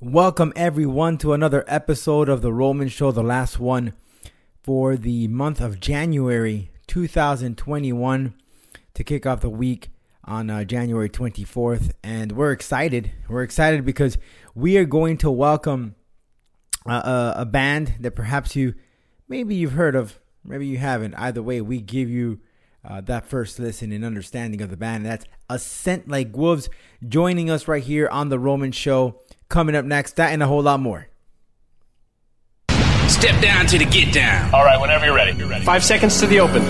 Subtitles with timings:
[0.00, 3.94] Welcome everyone to another episode of the Roman Show, the last one
[4.62, 8.34] for the month of January 2021
[8.94, 9.90] to kick off the week
[10.22, 11.90] on uh, January 24th.
[12.04, 13.10] And we're excited.
[13.28, 14.18] We're excited because
[14.54, 15.96] we are going to welcome
[16.86, 18.74] uh, a, a band that perhaps you
[19.26, 21.14] maybe you've heard of, maybe you haven't.
[21.14, 22.38] Either way, we give you
[22.84, 25.04] uh, that first listen and understanding of the band.
[25.04, 26.68] That's A Scent Like Wolves
[27.08, 29.20] joining us right here on the Roman Show.
[29.48, 31.08] Coming up next, that and a whole lot more.
[33.08, 34.52] Step down to the get down.
[34.52, 35.32] All right, whenever you're ready.
[35.36, 35.64] You're ready.
[35.64, 36.60] Five seconds to the open.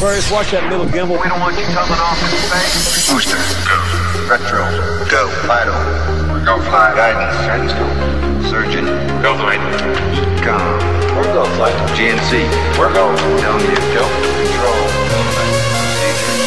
[0.00, 1.20] Aquarius, watch that little gimbal.
[1.20, 3.12] We don't want you coming off in space.
[3.12, 3.36] Booster,
[3.68, 3.76] go.
[4.24, 4.64] Retro,
[5.12, 5.28] go.
[5.44, 5.76] Vital,
[6.48, 6.96] go flight.
[6.96, 7.84] Guidance, guidance, go.
[8.48, 8.88] Surgeon,
[9.20, 9.60] Go flight.
[10.40, 10.80] Econ,
[11.12, 11.76] We're go flight.
[11.92, 12.40] GNC,
[12.80, 13.12] We're go.
[13.44, 14.08] telling you, go.
[14.08, 14.80] Control,
[15.28, 16.40] procedure,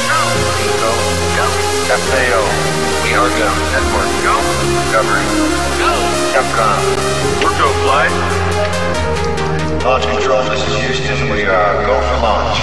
[0.81, 0.89] go.
[1.37, 1.45] Go.
[1.93, 2.72] FAO, we
[3.15, 3.49] are go.
[3.73, 4.35] Network, go.
[4.73, 5.25] Discovery,
[5.77, 5.91] Go.
[6.33, 6.79] Capcom,
[7.43, 8.13] We're go flight.
[9.83, 11.29] launch control, this is Houston.
[11.29, 12.59] We are go for launch.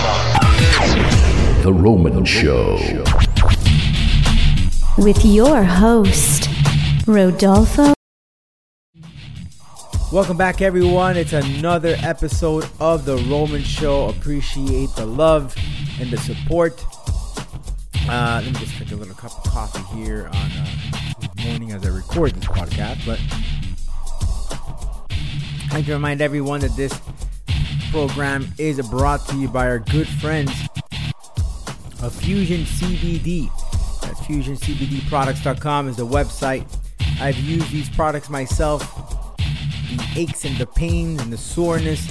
[1.63, 2.79] The Roman Show.
[4.99, 6.49] with your host,
[7.07, 7.95] Rodolfo
[10.13, 11.17] Welcome back, everyone.
[11.17, 14.09] It's another episode of The Roman Show.
[14.09, 15.55] Appreciate the love
[16.01, 16.85] and the support.
[18.09, 20.67] Uh, let me just take a little cup of coffee here on uh,
[21.45, 23.05] morning as I record this podcast.
[23.07, 23.21] But
[25.67, 26.99] I'd like to remind everyone that this
[27.91, 30.51] program is brought to you by our good friends
[32.03, 33.51] of Fusion CBD.
[34.03, 36.67] That's FusionCBDProducts.com is the website.
[37.21, 39.11] I've used these products myself
[39.97, 42.09] the aches and the pains and the soreness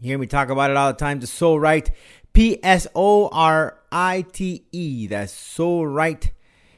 [0.00, 1.18] You hear me talk about it all the time.
[1.18, 1.90] The So Right,
[2.32, 5.08] P S O R I T E.
[5.08, 6.30] That's So Right.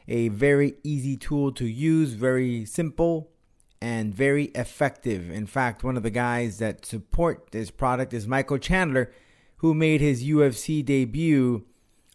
[0.08, 3.30] A very easy tool to use, very simple
[3.80, 5.30] and very effective.
[5.30, 9.12] In fact, one of the guys that support this product is Michael Chandler,
[9.58, 11.66] who made his UFC debut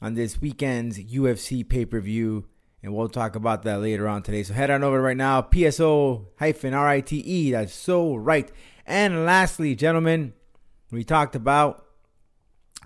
[0.01, 2.45] on this weekend's UFC pay per view.
[2.81, 4.43] And we'll talk about that later on today.
[4.43, 7.51] So head on over right now, PSO hyphen R I T E.
[7.51, 8.51] That's so right.
[8.85, 10.33] And lastly, gentlemen,
[10.91, 11.85] we talked about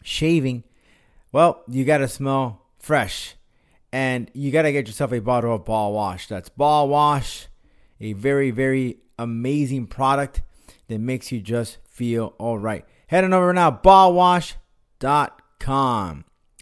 [0.02, 0.64] shaving.
[1.32, 3.36] Well, you got to smell fresh.
[3.92, 6.28] And you got to get yourself a bottle of Ball Wash.
[6.28, 7.48] That's Ball Wash,
[8.00, 10.44] a very, very amazing product
[10.88, 12.86] that makes you just feel all right.
[13.08, 14.56] Head on over now, ballwash.com.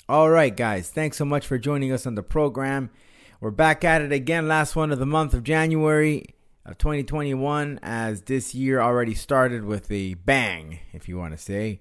[0.10, 2.90] All right, guys, thanks so much for joining us on the program.
[3.42, 6.37] We're back at it again, last one of the month of January
[6.68, 11.80] of 2021, as this year already started with a bang, if you want to say.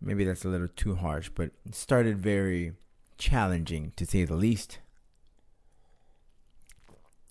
[0.00, 2.72] Maybe that's a little too harsh, but it started very
[3.18, 4.78] challenging to say the least.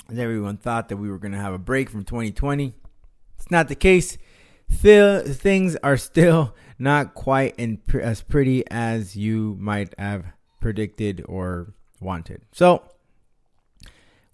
[0.10, 2.74] As everyone thought that we were going to have a break from 2020.
[3.38, 4.18] It's not the case.
[4.70, 10.26] Still, things are still not quite in, as pretty as you might have
[10.60, 12.42] predicted or wanted.
[12.52, 12.84] So,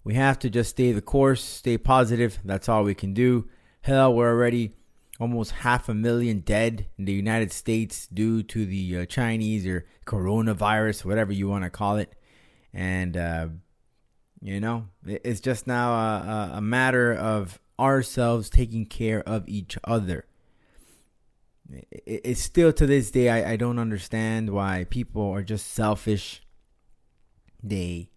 [0.08, 2.38] we have to just stay the course, stay positive.
[2.42, 3.46] That's all we can do.
[3.82, 4.72] Hell, we're already
[5.20, 9.84] almost half a million dead in the United States due to the uh, Chinese or
[10.06, 12.14] coronavirus, whatever you want to call it.
[12.72, 13.48] And, uh,
[14.40, 20.24] you know, it's just now a, a matter of ourselves taking care of each other.
[21.90, 26.40] It's still to this day, I, I don't understand why people are just selfish.
[27.62, 28.08] They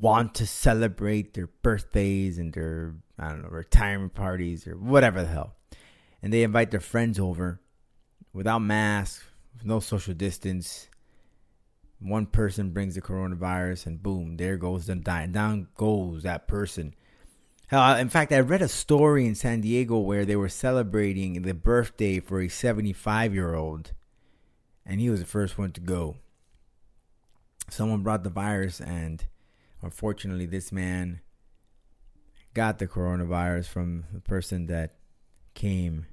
[0.00, 5.28] want to celebrate their birthdays and their, I don't know, retirement parties or whatever the
[5.28, 5.54] hell
[6.22, 7.60] and they invite their friends over
[8.32, 9.24] without masks,
[9.54, 10.88] with no social distance.
[11.98, 15.32] One person brings the coronavirus, and boom, there goes them dying.
[15.32, 16.94] Down goes that person.
[17.66, 21.54] Hell, in fact, I read a story in San Diego where they were celebrating the
[21.54, 23.92] birthday for a 75 year old,
[24.84, 26.16] and he was the first one to go.
[27.68, 29.24] Someone brought the virus, and
[29.82, 31.20] unfortunately, this man
[32.54, 34.96] got the coronavirus from the person that
[35.54, 36.06] came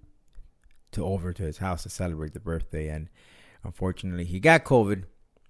[0.91, 3.09] to over to his house to celebrate the birthday and
[3.63, 5.03] unfortunately he got covid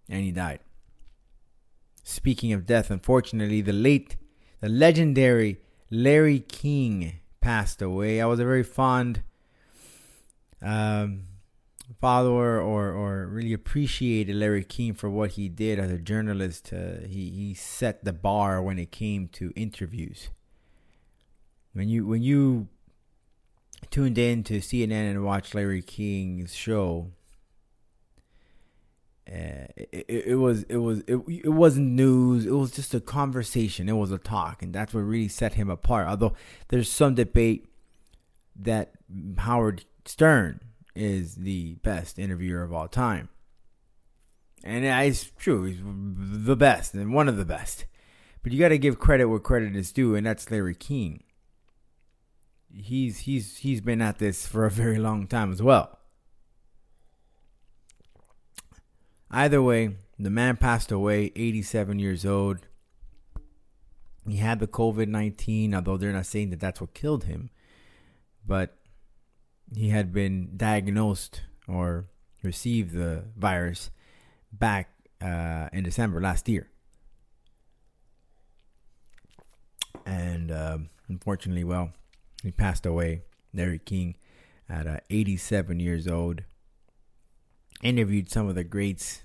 [0.10, 0.60] and he died
[2.04, 4.18] speaking of death unfortunately the late
[4.60, 5.60] the legendary
[5.90, 8.22] Larry King passed away.
[8.22, 9.22] I was a very fond
[10.62, 11.26] um,
[12.00, 16.72] follower or, or really appreciated Larry King for what he did as a journalist.
[16.74, 20.30] Uh, he, he set the bar when it came to interviews.
[21.74, 22.69] When you when you
[23.92, 27.12] tuned in to CNN and watched Larry King's show,
[29.30, 32.45] uh, it, it, it, was it was it, it wasn't news.
[32.45, 33.88] It was just a conversation.
[33.89, 36.07] It was a talk, and that's what really set him apart.
[36.07, 36.34] Although
[36.69, 37.68] there's some debate
[38.56, 38.94] that
[39.38, 40.62] Howard Stern
[40.98, 43.30] is the best interviewer of all time,
[44.64, 45.66] and it's true.
[45.66, 47.86] He's the best and one of the best.
[48.44, 51.24] But you got to give credit where credit is due, and that's Larry King.
[52.74, 56.00] He's he's he's been at this for a very long time as well.
[59.30, 62.60] Either way, the man passed away, 87 years old.
[64.28, 67.50] He had the COVID 19, although they're not saying that that's what killed him.
[68.46, 68.78] But
[69.75, 72.08] he had been diagnosed or
[72.44, 73.92] received the virus
[74.52, 74.90] back
[75.22, 76.69] uh, in December last year.
[80.06, 80.78] And uh,
[81.10, 81.92] unfortunately, well,
[82.44, 83.24] he passed away,
[83.54, 84.16] Larry King,
[84.69, 86.44] at uh, 87 years old
[87.84, 89.22] interviewed some of the greats.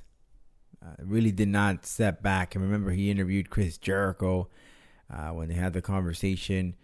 [0.84, 2.54] Uh, really did not step back.
[2.54, 4.48] And remember, he interviewed Chris Jericho
[5.08, 6.74] uh, when they had the conversation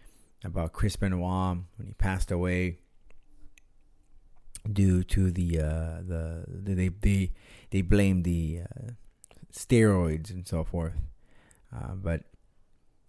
[0.44, 2.78] about Chris Benoit when he passed away
[4.70, 7.32] due to the uh, the, the they they
[7.70, 8.90] they blamed the uh,
[9.52, 10.94] steroids and so forth.
[11.74, 12.22] Uh, but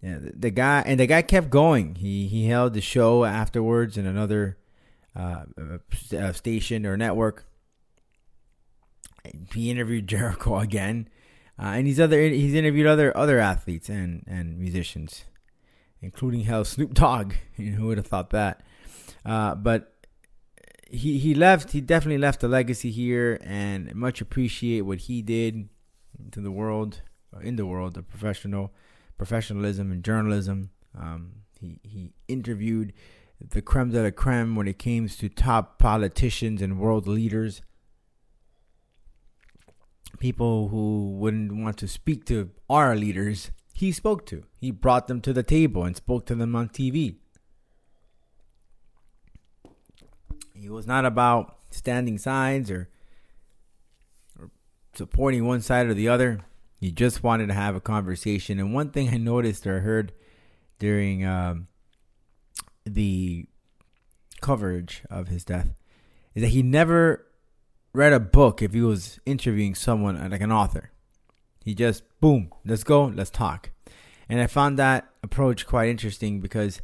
[0.02, 1.96] yeah, the, guy and the guy kept going.
[1.96, 4.58] He he held the show afterwards in another
[5.14, 5.44] uh,
[6.32, 7.46] station or network
[9.54, 11.08] he interviewed Jericho again,
[11.58, 15.24] uh, and he's other he's interviewed other other athletes and and musicians,
[16.00, 17.34] including hell Snoop Dogg.
[17.56, 18.62] You know, who would have thought that?
[19.24, 19.94] Uh, but
[20.90, 21.72] he he left.
[21.72, 25.68] He definitely left a legacy here, and much appreciate what he did
[26.32, 27.02] to the world,
[27.34, 28.72] uh, in the world of professional
[29.16, 30.70] professionalism and journalism.
[30.98, 32.92] Um, he he interviewed
[33.40, 37.62] the creme de la creme when it came to top politicians and world leaders
[40.20, 44.44] people who wouldn't want to speak to our leaders, he spoke to.
[44.60, 47.16] He brought them to the table and spoke to them on TV.
[50.60, 52.90] He was not about standing sides or,
[54.38, 54.50] or
[54.94, 56.40] supporting one side or the other.
[56.78, 58.58] He just wanted to have a conversation.
[58.58, 60.12] And one thing I noticed or heard
[60.78, 61.68] during um,
[62.84, 63.46] the
[64.42, 65.74] coverage of his death
[66.34, 67.26] is that he never
[67.92, 70.90] read a book if he was interviewing someone like an author.
[71.64, 73.70] He just boom, let's go, let's talk.
[74.28, 76.80] And I found that approach quite interesting because,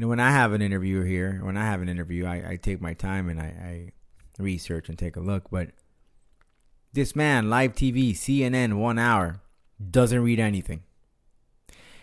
[0.00, 2.56] you know, when I have an interviewer here, when I have an interview, I, I
[2.56, 3.92] take my time and I, I
[4.42, 5.50] research and take a look.
[5.50, 5.72] But
[6.94, 9.42] this man, live TV, CNN, one hour,
[9.90, 10.84] doesn't read anything.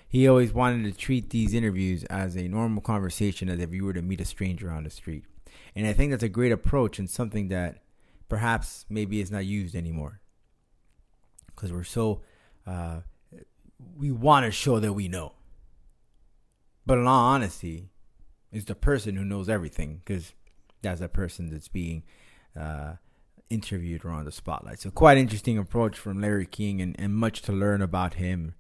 [0.08, 3.94] He always wanted to treat these interviews as a normal conversation as if you were
[3.94, 5.26] to meet a stranger on the street.
[5.76, 7.82] And I think that's a great approach and something that
[8.30, 10.22] perhaps maybe is not used anymore
[11.48, 12.22] because we're so
[12.68, 13.00] uh,
[13.98, 15.34] we want to show that we know.
[16.88, 17.90] But in all honesty,
[18.50, 20.32] it's the person who knows everything because
[20.82, 22.04] that's the person that's being
[22.58, 22.94] uh,
[23.50, 24.80] interviewed or on the spotlight.
[24.80, 28.54] So quite interesting approach from Larry King and, and much to learn about him.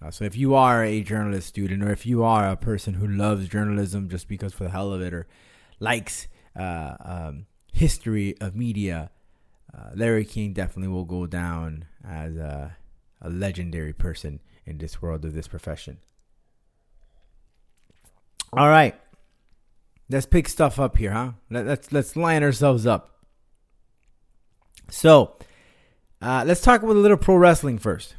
[0.00, 3.08] Uh, so if you are a journalist student or if you are a person who
[3.08, 5.26] loves journalism just because for the hell of it or
[5.80, 9.10] likes uh, um, history of media,
[9.76, 12.76] uh, Larry King definitely will go down as a,
[13.20, 15.98] a legendary person in this world of this profession.
[18.54, 18.94] All right,
[20.10, 21.32] let's pick stuff up here, huh?
[21.48, 23.24] Let, us let's line ourselves up.
[24.90, 25.36] So,
[26.20, 28.14] uh, let's talk about a little pro wrestling first.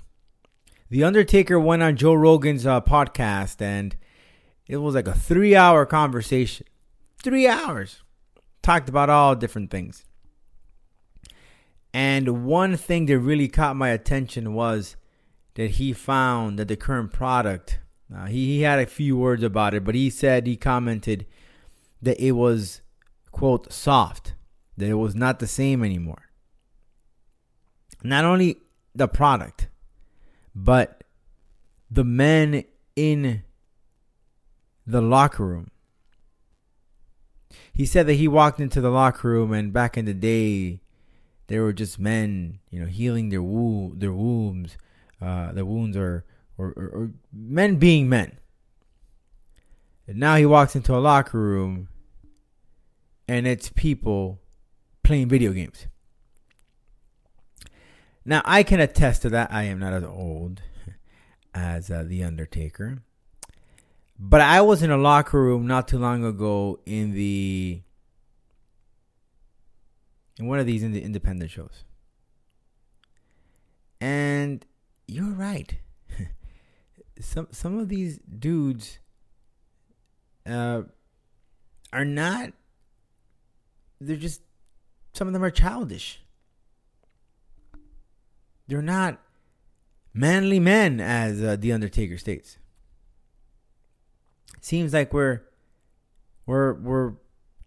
[0.90, 3.96] The Undertaker went on Joe Rogan's uh, podcast, and
[4.66, 6.66] it was like a three-hour conversation.
[7.22, 8.02] Three hours
[8.64, 10.04] talked about all different things.
[11.94, 14.96] And one thing that really caught my attention was
[15.54, 17.80] that he found that the current product,
[18.16, 21.26] uh, he, he had a few words about it, but he said, he commented
[22.02, 22.82] that it was,
[23.32, 24.34] quote, soft,
[24.78, 26.30] that it was not the same anymore.
[28.04, 28.58] Not only
[28.96, 29.70] the product,
[30.54, 31.04] but
[31.90, 32.64] the men
[32.96, 33.44] in
[34.86, 35.72] the locker room
[37.74, 40.82] he said that he walked into the locker room and back in the day,
[41.48, 44.78] there were just men, you know, healing their wo- their wounds,
[45.20, 46.24] uh, their wounds, or
[46.58, 48.38] or, or or men being men.
[50.08, 51.88] And now he walks into a locker room
[53.28, 54.42] and it's people
[55.04, 55.88] playing video games.
[58.26, 59.52] Now, I can attest to that.
[59.52, 60.62] I am not as old
[61.54, 63.00] as uh, The Undertaker.
[64.18, 67.82] But I was in a locker room not too long ago in the
[70.40, 71.84] in one of these in the independent shows.
[74.00, 74.66] And
[75.08, 75.76] you're right.
[77.20, 79.00] Some some of these dudes
[80.46, 80.84] uh,
[81.92, 82.54] are not
[84.00, 84.42] they're just
[85.14, 86.20] some of them are childish.
[88.68, 89.22] They're not
[90.14, 92.58] manly men, as uh, the Undertaker states.
[94.62, 95.42] Seems like we're
[96.46, 97.14] we're we're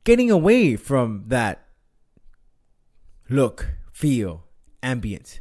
[0.05, 1.67] getting away from that
[3.29, 4.45] look, feel,
[4.83, 5.41] ambience.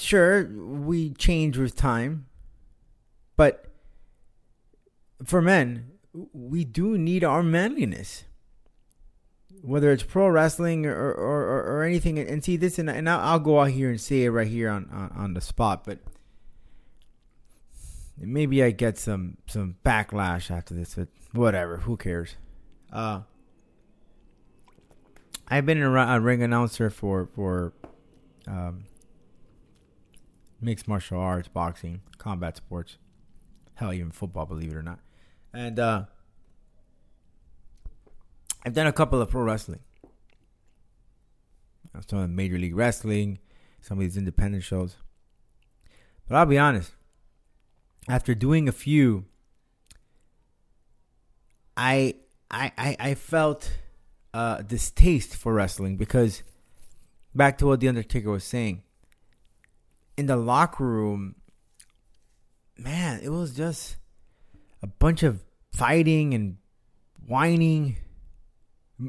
[0.00, 2.26] Sure, we change with time,
[3.36, 3.66] but
[5.24, 5.90] for men,
[6.32, 8.24] we do need our manliness.
[9.62, 13.20] Whether it's pro wrestling or or, or, or anything and see this and, and I'll,
[13.20, 15.98] I'll, go out here and say it right here on, on, on the spot but
[18.16, 22.36] maybe I get some some backlash after this but whatever who cares?
[22.90, 23.20] Uh
[25.46, 27.74] I've been a, ring announcer for for
[28.46, 28.84] um,
[30.60, 32.98] mixed martial arts boxing combat sports
[33.74, 35.00] hell even football believe it or not
[35.52, 36.04] and uh
[38.64, 39.80] I've done a couple of pro wrestling.
[41.94, 43.38] I've done Major League Wrestling,
[43.80, 44.96] some of these independent shows.
[46.28, 46.92] But I'll be honest,
[48.08, 49.24] after doing a few,
[51.76, 52.16] I
[52.50, 53.72] I I, I felt
[54.34, 56.42] uh, distaste for wrestling because
[57.34, 58.82] back to what the Undertaker was saying.
[60.20, 61.36] In the locker room,
[62.76, 63.96] man, it was just
[64.82, 65.40] a bunch of
[65.72, 66.58] fighting and
[67.26, 67.96] whining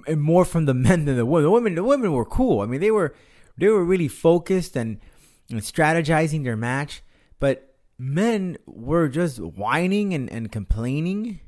[0.08, 1.44] and more from the men than the women.
[1.44, 2.62] The women, the women were cool.
[2.62, 3.14] I mean, they were
[3.58, 5.02] they were really focused and,
[5.50, 7.02] and strategizing their match.
[7.42, 11.42] But men were just whining and, and complaining.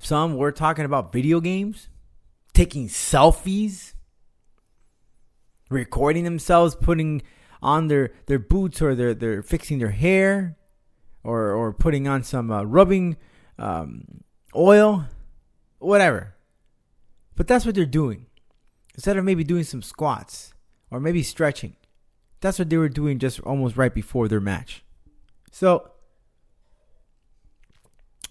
[0.00, 1.88] Some were talking about video games,
[2.52, 3.94] taking selfies,
[5.70, 7.22] recording themselves, putting
[7.62, 10.56] on their, their boots or they're, they're fixing their hair
[11.24, 13.16] or, or putting on some uh, rubbing
[13.58, 14.22] um,
[14.54, 15.06] oil
[15.80, 16.34] whatever.
[17.34, 18.26] But that's what they're doing.
[18.94, 20.54] Instead of maybe doing some squats
[20.90, 21.76] or maybe stretching,
[22.40, 24.84] that's what they were doing just almost right before their match.
[25.50, 25.90] So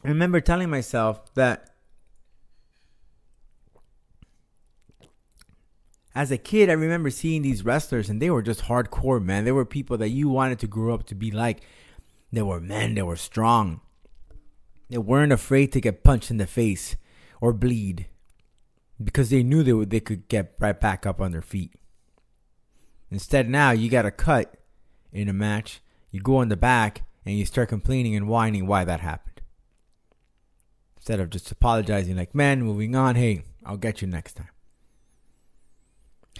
[0.03, 1.68] I remember telling myself that
[6.19, 9.45] as a kid, I remember seeing these wrestlers and they were just hardcore, man.
[9.45, 11.61] They were people that you wanted to grow up to be like.
[12.29, 13.79] They were men, they were strong.
[14.89, 16.97] They weren't afraid to get punched in the face
[17.39, 18.07] or bleed
[19.01, 21.71] because they knew they would, they could get right back up on their feet.
[23.09, 24.55] Instead, now you got a cut
[25.13, 25.79] in a match.
[26.11, 29.39] You go in the back and you start complaining and whining why that happened.
[30.97, 33.15] Instead of just apologizing, like, man, moving on.
[33.15, 34.49] Hey, I'll get you next time.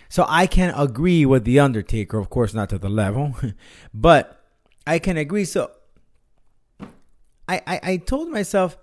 [0.10, 3.36] So I can agree with the Undertaker, of course, not to the level,
[3.94, 4.44] but
[4.86, 5.46] I can agree.
[5.46, 5.72] So
[7.48, 8.78] I, I, I told myself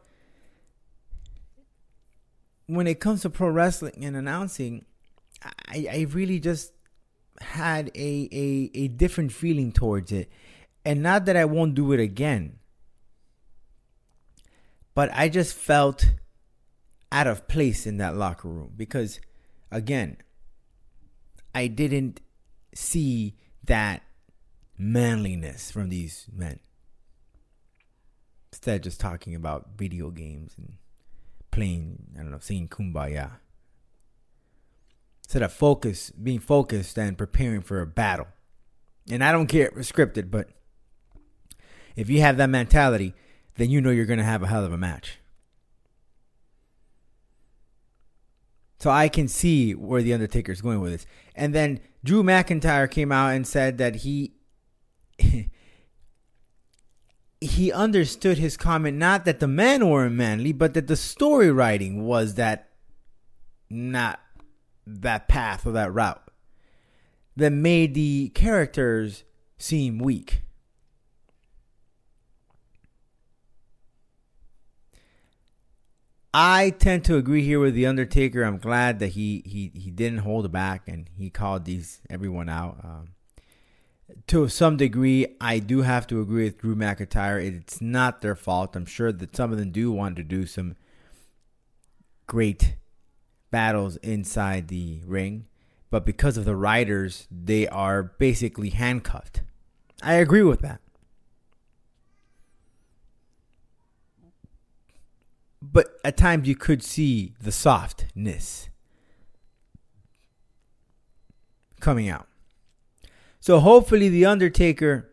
[2.66, 4.84] when it comes to pro wrestling and announcing,
[5.42, 6.72] I, I really just
[7.40, 10.30] had a, a, a different feeling towards it.
[10.84, 12.58] And not that I won't do it again,
[14.94, 16.12] but I just felt
[17.10, 19.20] out of place in that locker room because,
[19.70, 20.18] again,
[21.56, 22.20] I didn't
[22.74, 23.34] see
[23.64, 24.02] that
[24.76, 26.60] manliness from these men.
[28.52, 30.74] Instead, just talking about video games and
[31.50, 33.38] playing, I don't know, singing Kumbaya.
[35.24, 38.28] Instead of focus, being focused and preparing for a battle.
[39.10, 40.50] And I don't care if it's scripted, but
[41.96, 43.14] if you have that mentality,
[43.54, 45.20] then you know you're going to have a hell of a match.
[48.78, 51.06] So I can see where the Undertaker is going with this.
[51.34, 54.34] And then Drew McIntyre came out and said that he
[57.40, 62.04] he understood his comment not that the men weren't manly, but that the story writing
[62.04, 62.68] was that
[63.70, 64.20] not
[64.86, 66.22] that path or that route
[67.36, 69.24] that made the characters
[69.58, 70.42] seem weak.
[76.32, 78.42] I tend to agree here with the Undertaker.
[78.42, 82.78] I'm glad that he he he didn't hold back and he called these everyone out.
[82.84, 83.08] Um,
[84.28, 87.44] to some degree, I do have to agree with Drew McIntyre.
[87.44, 88.76] It's not their fault.
[88.76, 90.76] I'm sure that some of them do want to do some
[92.26, 92.76] great
[93.50, 95.46] battles inside the ring,
[95.90, 99.42] but because of the writers, they are basically handcuffed.
[100.02, 100.80] I agree with that.
[105.72, 108.68] But at times you could see the softness
[111.80, 112.28] coming out.
[113.40, 115.10] So hopefully the Undertaker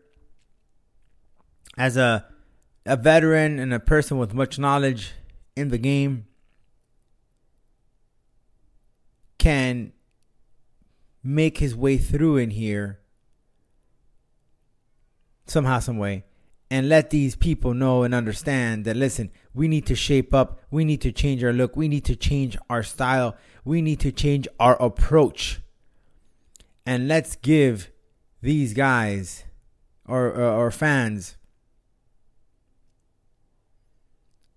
[1.76, 2.26] as a
[2.86, 5.12] a veteran and a person with much knowledge
[5.56, 6.26] in the game
[9.38, 9.92] can
[11.22, 13.00] make his way through in here
[15.46, 16.24] somehow some way
[16.74, 20.84] and let these people know and understand that listen we need to shape up we
[20.84, 24.48] need to change our look we need to change our style we need to change
[24.58, 25.60] our approach
[26.84, 27.90] and let's give
[28.42, 29.44] these guys
[30.06, 31.36] or or, or fans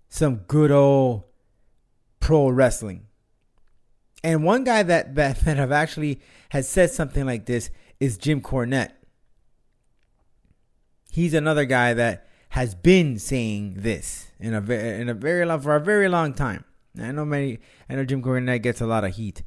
[0.08, 1.24] some good old
[2.20, 3.06] pro wrestling.
[4.24, 6.20] And one guy that that, that have actually
[6.50, 7.70] has said something like this
[8.00, 8.92] is Jim Cornette.
[11.18, 15.74] He's another guy that has been saying this in a in a very long for
[15.74, 16.64] a very long time.
[16.96, 17.58] I know many.
[17.90, 19.42] I know Jim Cornette gets a lot of heat,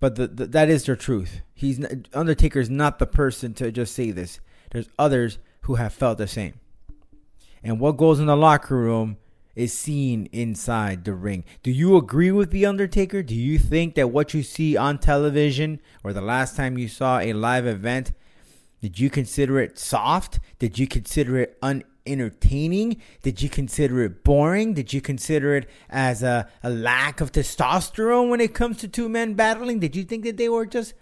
[0.00, 1.42] but the, the, that is the truth.
[1.54, 1.80] He's
[2.12, 4.40] Undertaker is not the person to just say this.
[4.72, 6.58] There's others who have felt the same.
[7.62, 9.16] And what goes in the locker room
[9.54, 11.44] is seen inside the ring.
[11.62, 13.22] Do you agree with the Undertaker?
[13.22, 17.20] Do you think that what you see on television or the last time you saw
[17.20, 18.10] a live event,
[18.82, 20.40] did you consider it soft?
[20.58, 23.00] Did you consider it unentertaining?
[23.22, 24.74] Did you consider it boring?
[24.74, 29.08] Did you consider it as a, a lack of testosterone when it comes to two
[29.08, 29.78] men battling?
[29.78, 30.94] Did you think that they were just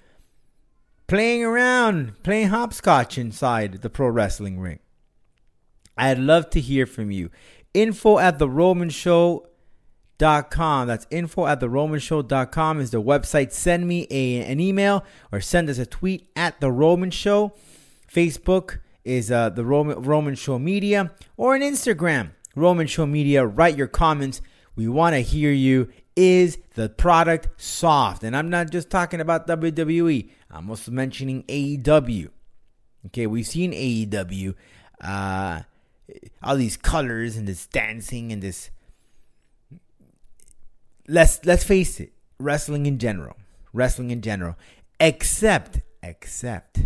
[1.07, 4.79] playing around, playing hopscotch inside the pro wrestling ring?
[5.97, 7.31] I'd love to hear from you.
[7.73, 9.47] Info at the Roman Show
[10.19, 10.87] dot com.
[10.87, 13.53] That's info at the Roman Show dot com is the website.
[13.53, 15.03] Send me a, an email
[15.33, 17.55] or send us a tweet at the Roman Show.
[18.13, 23.47] Facebook is uh, the Roman, Roman Show Media or an Instagram, Roman Show Media.
[23.47, 24.41] Write your comments.
[24.75, 25.89] We want to hear you.
[26.17, 28.25] Is the product soft?
[28.25, 30.29] And I'm not just talking about WWE.
[30.51, 32.29] I'm also mentioning AEW.
[33.07, 34.55] Okay, we've seen AEW.
[35.01, 35.63] Uh,
[36.43, 38.71] all these colors and this dancing and this.
[41.09, 43.37] Let's let's face it, wrestling in general,
[43.73, 44.57] wrestling in general,
[44.99, 46.81] except except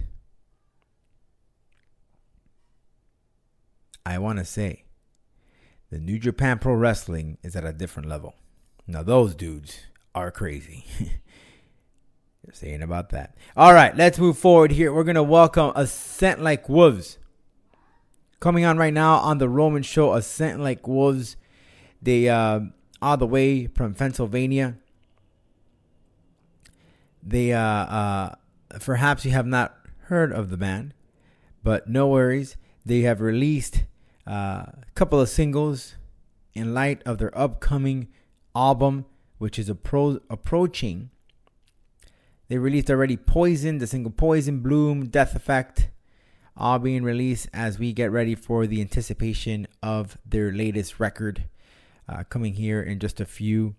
[4.07, 4.85] I want to say
[5.91, 8.35] the New Japan Pro Wrestling is at a different level.
[8.87, 9.79] Now, those dudes
[10.15, 10.85] are crazy.
[12.47, 13.35] Just saying about that.
[13.57, 14.93] All right, let's move forward here.
[14.93, 17.17] We're going to welcome A Scent Like Wolves.
[18.41, 21.37] Coming on right now on the Roman Show, A Scent Like Wolves.
[22.03, 22.61] They uh,
[23.01, 24.77] all the way from Pennsylvania.
[27.23, 28.35] They uh, uh,
[28.81, 29.75] perhaps you have not
[30.09, 30.93] heard of the band,
[31.63, 32.59] but no worries.
[32.85, 33.85] They have released
[34.27, 35.95] uh, couple of singles
[36.55, 38.09] in light of their upcoming
[38.55, 39.05] album,
[39.39, 41.11] which is appro- approaching.
[42.49, 45.91] They released already Poison, the single Poison, Bloom, Death Effect,
[46.57, 51.45] all being released as we get ready for the anticipation of their latest record
[52.09, 53.75] uh, coming here in just a few.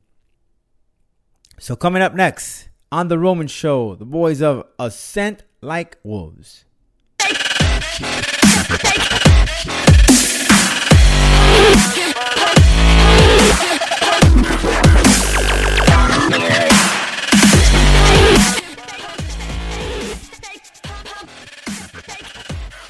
[1.58, 6.66] So, coming up next on The Roman Show, the boys of A Scent Like Wolves.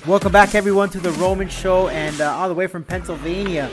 [0.07, 3.71] Welcome back, everyone, to the Roman Show, and uh, all the way from Pennsylvania,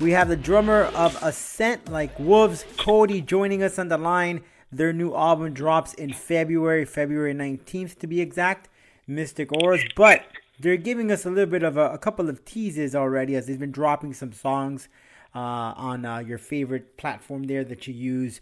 [0.00, 4.42] we have the drummer of A Scent Like Wolves, Cody, joining us on the line.
[4.72, 8.68] Their new album drops in February, February 19th to be exact,
[9.06, 9.84] Mystic Auras.
[9.94, 10.24] But
[10.60, 13.58] they're giving us a little bit of a, a couple of teases already as they've
[13.58, 14.88] been dropping some songs
[15.34, 18.40] uh, on uh, your favorite platform there that you use.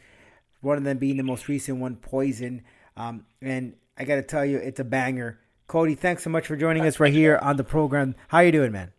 [0.60, 2.62] One of them being the most recent one, Poison.
[2.96, 5.38] Um, and I got to tell you, it's a banger.
[5.68, 8.16] Cody, thanks so much for joining us right here on the program.
[8.28, 8.92] How you doing, man?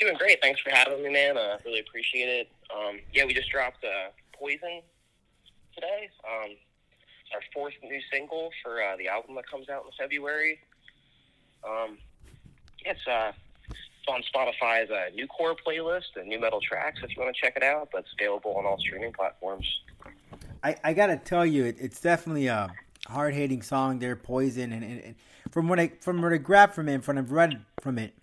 [0.00, 0.40] Doing great.
[0.40, 1.36] Thanks for having me, man.
[1.36, 2.48] Uh, really appreciate it.
[2.74, 4.80] Um, yeah, we just dropped uh, Poison
[5.74, 6.08] today.
[6.24, 6.50] Um,
[7.34, 10.58] our fourth new single for uh, the album that comes out in February.
[11.64, 11.98] Um,
[12.84, 13.32] it's uh,
[13.70, 17.40] it's on Spotify's uh, new core playlist and new metal tracks if you want to
[17.40, 17.90] check it out.
[17.92, 19.66] That's available on all streaming platforms.
[20.64, 22.72] I, I gotta tell you, it, it's definitely a
[23.08, 25.14] hard hitting song there, Poison, and, and, and
[25.50, 28.14] from what I from what I grabbed from it, from what I've read from it,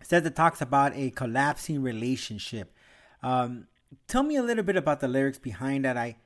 [0.00, 2.74] it says it talks about a collapsing relationship.
[3.22, 3.66] Um,
[4.08, 5.96] tell me a little bit about the lyrics behind that.
[5.96, 6.16] I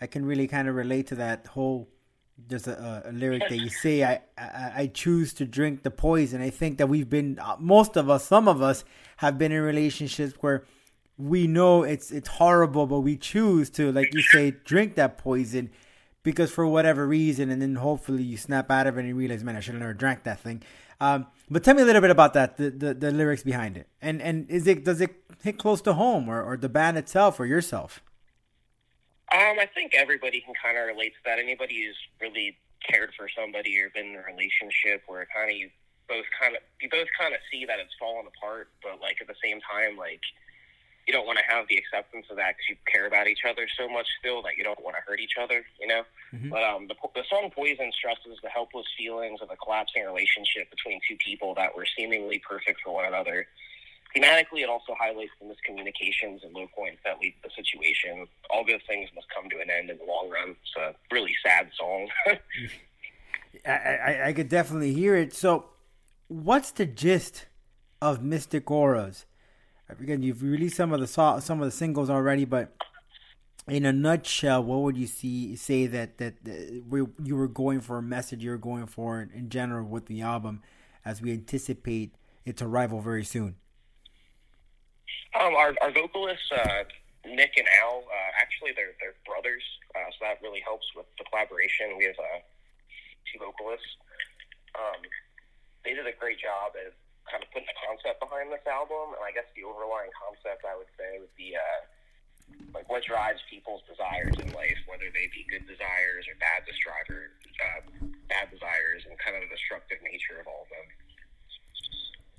[0.00, 1.88] I can really kind of relate to that whole.
[2.36, 6.42] There's a, a lyric that you say, I, I I choose to drink the poison.
[6.42, 8.84] I think that we've been uh, most of us, some of us,
[9.18, 10.64] have been in relationships where
[11.16, 15.70] we know it's it's horrible, but we choose to, like you say, drink that poison
[16.24, 19.44] because for whatever reason, and then hopefully you snap out of it and you realize,
[19.44, 20.62] man, I should have never drank that thing.
[21.00, 23.88] Um, but tell me a little bit about that, the, the, the lyrics behind it,
[24.02, 27.38] and and is it does it hit close to home, or, or the band itself,
[27.38, 28.02] or yourself?
[29.34, 31.40] Um, I think everybody can kind of relate to that.
[31.42, 35.70] Anybody who's really cared for somebody or been in a relationship where kind of you
[36.06, 39.26] both kind of you both kind of see that it's fallen apart, but like at
[39.26, 40.22] the same time, like
[41.06, 43.66] you don't want to have the acceptance of that because you care about each other
[43.76, 46.02] so much still that you don't want to hurt each other, you know.
[46.32, 46.50] Mm-hmm.
[46.50, 51.00] But um, the, the song "Poison" stresses the helpless feelings of a collapsing relationship between
[51.08, 53.46] two people that were seemingly perfect for one another.
[54.16, 58.26] Thematically, it also highlights the miscommunications and low points that lead to the situation.
[58.50, 60.50] All good things must come to an end in the long run.
[60.50, 62.08] It's a really sad song.
[63.66, 65.34] I, I, I could definitely hear it.
[65.34, 65.66] So,
[66.28, 67.46] what's the gist
[68.00, 69.26] of Mystic Auras?
[69.88, 72.72] Again, you've released some of the some of the singles already, but
[73.66, 76.34] in a nutshell, what would you see say that that,
[76.88, 80.22] we, you were going for a message you were going for in general with the
[80.22, 80.62] album,
[81.04, 83.56] as we anticipate its arrival very soon?
[85.34, 86.84] Um, our, our vocalists, uh,
[87.26, 89.64] Nick and Al, uh, actually they're they're brothers,
[89.96, 91.98] uh, so that really helps with the collaboration.
[91.98, 92.40] We have uh,
[93.26, 93.88] two vocalists.
[94.78, 95.02] Um,
[95.82, 96.94] they did a great job at
[97.26, 100.76] kind of putting the concept behind this album, and I guess the overlying concept I
[100.76, 101.80] would say would be uh,
[102.76, 107.32] like what drives people's desires in life, whether they be good desires or bad desire,
[107.58, 107.80] uh,
[108.28, 110.86] bad desires, and kind of the destructive nature of all of them.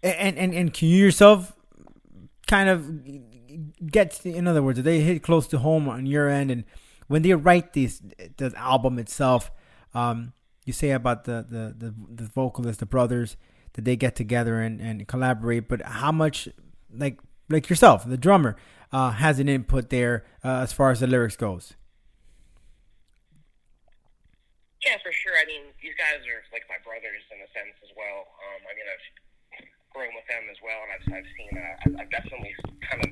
[0.05, 1.57] And and and can you yourself
[2.47, 6.63] kind of get in other words, they hit close to home on your end, and
[7.07, 8.01] when they write this
[8.37, 9.51] the album itself,
[9.93, 10.33] um,
[10.65, 13.37] you say about the the the, the the brothers
[13.73, 16.47] that they get together and, and collaborate, but how much
[16.93, 18.55] like like yourself, the drummer,
[18.91, 21.75] uh, has an input there uh, as far as the lyrics goes.
[24.85, 25.33] Yeah, for sure.
[25.33, 28.29] I mean, these guys are like my brothers in a sense as well.
[28.37, 29.01] Um, I mean, I've
[29.95, 32.51] grown with them as well, and I've, I've seen, uh, I've, I've definitely
[32.83, 33.11] kind of,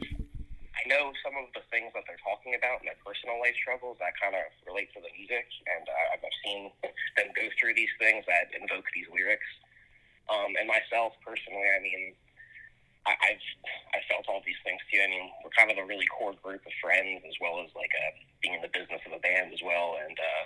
[0.76, 3.96] I know some of the things that they're talking about in their personal life struggles
[4.04, 6.76] that kind of relate to the music, and uh, I've seen
[7.16, 9.48] them go through these things that invoke these lyrics.
[10.28, 12.16] Um, and myself personally, I mean,
[13.04, 13.46] I, I've
[13.92, 15.04] I felt all these things too.
[15.04, 17.92] I mean, we're kind of a really core group of friends, as well as like
[17.92, 20.00] a, uh, being in the business of a band as well.
[20.00, 20.44] And uh,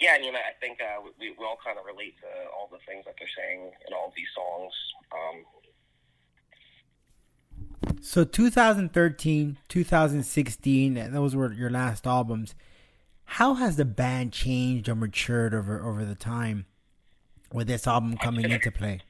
[0.00, 2.78] yeah, I mean, I think uh, we we all kind of relate to all the
[2.86, 4.72] things that they're saying in all these songs.
[5.12, 5.44] Um,
[8.00, 12.54] so 2013, 2016, those were your last albums.
[13.24, 16.66] How has the band changed or matured over over the time?
[17.52, 19.00] with this album coming into play?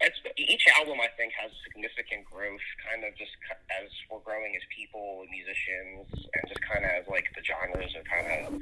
[0.00, 3.32] It's, each album, I think, has significant growth, kind of just
[3.68, 7.92] as we're growing as people and musicians, and just kind of as like the genres
[7.94, 8.60] are kind of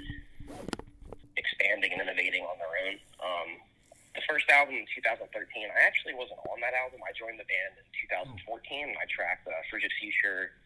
[1.37, 2.95] expanding and innovating on their own.
[3.23, 3.49] Um,
[4.19, 5.31] the first album in 2013,
[5.71, 6.99] I actually wasn't on that album.
[7.07, 7.87] I joined the band in
[8.43, 10.59] 2014, and I tracked uh, Frigid Future,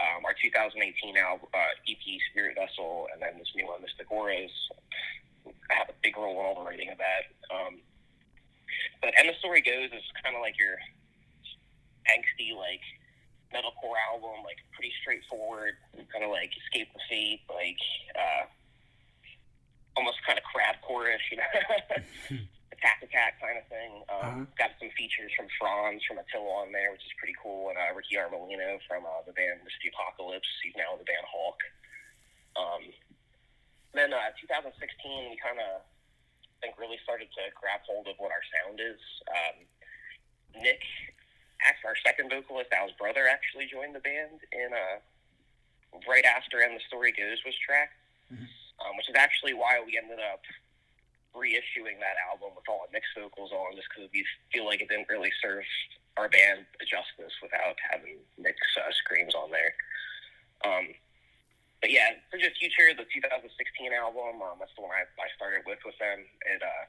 [0.00, 0.80] um, our 2018
[1.20, 4.52] album, uh, EP Spirit Vessel, and then this new one, Mystic Auras.
[5.70, 7.28] I have a big role in all the writing of that.
[7.52, 7.84] Um,
[9.00, 10.80] but and the story goes is kind of like your
[12.08, 12.82] angsty like
[13.54, 15.76] metalcore album, like pretty straightforward,
[16.12, 17.80] kind of like escape the fate, like
[18.16, 18.44] uh,
[19.96, 21.50] almost kind of crab chorus, you know,
[22.72, 23.92] attack attack kind of thing.
[24.12, 24.44] Um, uh-huh.
[24.60, 27.92] Got some features from Fronz from Attila on there, which is pretty cool, and uh,
[27.96, 30.48] Ricky Armellino from uh, the band This or the Apocalypse.
[30.62, 31.58] He's now in the band Hawk.
[32.56, 32.82] Um,
[33.92, 34.76] then uh, 2016,
[35.32, 39.00] we kind of I think really started to grab hold of what our sound is.
[39.28, 39.56] Um,
[40.56, 40.80] Nick,
[41.84, 44.98] our second vocalist, Al's brother, actually joined the band in uh,
[46.08, 47.96] right after "And the Story Goes" was tracked,
[48.32, 48.48] mm-hmm.
[48.86, 50.46] Um, which is actually why we ended up
[51.34, 54.22] reissuing that album with all the mixed vocals on, just because we
[54.54, 55.66] feel like it didn't really serve
[56.16, 59.74] our band justice without having mixed uh, screams on there.
[60.64, 60.94] Um,
[61.84, 63.52] but yeah, Frigid Future, the 2016
[63.92, 66.24] album, um, that's the one I, I started with with them.
[66.48, 66.84] It, uh,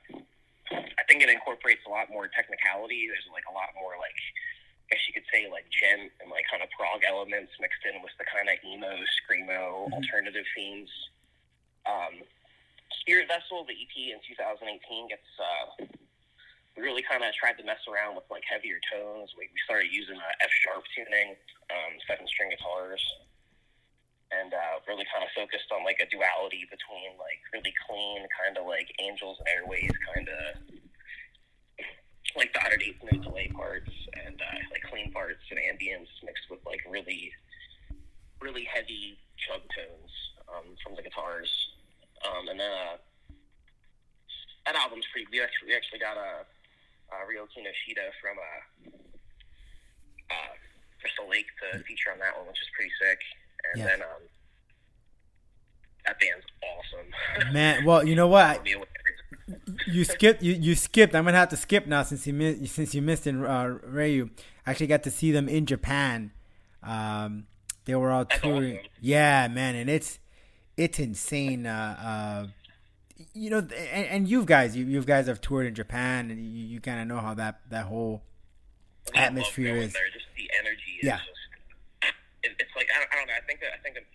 [0.72, 3.08] I think it incorporates a lot more technicality.
[3.08, 4.16] There's like a lot more like,
[4.88, 8.00] I guess you could say like djent and like kind of prog elements mixed in
[8.00, 10.00] with the kind of emo, screamo, mm-hmm.
[10.00, 10.92] alternative themes.
[11.88, 12.21] Um,
[13.02, 15.23] Spirit Vessel, the EP in 2018 gets.
[15.39, 15.88] Uh,
[16.76, 19.34] we really kind of tried to mess around with like heavier tones.
[19.34, 21.34] We, we started using uh, F sharp tuning,
[21.73, 23.02] um, seven string guitars,
[24.30, 28.60] and uh, really kind of focused on like a duality between like really clean, kind
[28.60, 30.43] of like Angels and Airwaves, kind of
[32.38, 33.89] like dotted eighth note delay parts
[34.28, 37.34] and uh, like clean parts and ambience mixed with like really,
[38.39, 40.12] really heavy chug tones
[40.45, 41.50] um, from the guitars.
[42.25, 42.97] Um, and then uh,
[44.65, 45.27] that album's pretty.
[45.32, 46.43] We actually we actually got a
[47.13, 48.89] uh, Ryo Kinoshita from uh,
[50.34, 50.53] uh,
[51.01, 53.19] Crystal Lake to feature on that one, which is pretty sick.
[53.73, 53.86] And Yeah.
[53.88, 54.23] then um,
[56.06, 57.53] that band's awesome.
[57.53, 58.45] Man, well, you know what?
[58.45, 58.86] I- Blow me away.
[59.88, 60.41] you skipped.
[60.43, 61.15] You, you skipped.
[61.15, 62.73] I'm gonna have to skip now since you missed.
[62.73, 64.30] Since you missed in uh, Ryo.
[64.65, 66.32] I actually got to see them in Japan.
[66.84, 67.47] Um,
[67.86, 68.77] they were all That's touring.
[68.80, 68.89] awesome.
[68.99, 70.19] Yeah, man, and it's
[70.78, 71.66] it's insane.
[71.66, 72.48] Uh, uh,
[73.34, 76.66] you know, and, and you guys, you, you guys have toured in Japan, and you,
[76.66, 78.22] you kind of know how that that whole
[79.16, 79.94] atmosphere is.
[79.94, 80.10] There.
[80.13, 81.02] Just the energy.
[81.02, 81.18] Is Yeah.
[81.18, 82.13] Just,
[82.46, 83.38] it, it's like I don't, I don't know.
[83.38, 84.06] I think that I think that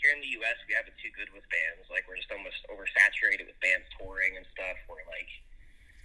[0.00, 0.56] here in the U.S.
[0.64, 1.84] we have it too good with bands.
[1.92, 4.80] Like we're just almost oversaturated with bands touring and stuff.
[4.88, 5.28] Where like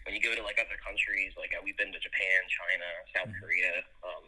[0.03, 3.31] when you go to like other countries, like uh, we've been to Japan, China, South
[3.31, 3.39] Mm-hmm.
[3.41, 3.73] Korea.
[4.03, 4.25] Um,